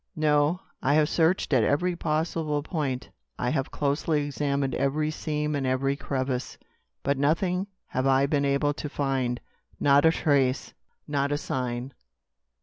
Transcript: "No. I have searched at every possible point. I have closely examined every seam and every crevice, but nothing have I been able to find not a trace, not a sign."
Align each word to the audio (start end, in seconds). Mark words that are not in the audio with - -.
"No. 0.15 0.61
I 0.81 0.95
have 0.95 1.07
searched 1.09 1.53
at 1.53 1.63
every 1.63 1.95
possible 1.95 2.63
point. 2.63 3.11
I 3.37 3.51
have 3.51 3.69
closely 3.69 4.25
examined 4.25 4.73
every 4.73 5.11
seam 5.11 5.53
and 5.53 5.63
every 5.67 5.95
crevice, 5.95 6.57
but 7.03 7.19
nothing 7.19 7.67
have 7.85 8.07
I 8.07 8.25
been 8.25 8.43
able 8.43 8.73
to 8.73 8.89
find 8.89 9.39
not 9.79 10.03
a 10.03 10.09
trace, 10.11 10.73
not 11.07 11.31
a 11.31 11.37
sign." 11.37 11.93